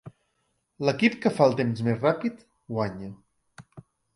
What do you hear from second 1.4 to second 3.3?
el temps més ràpid guanya.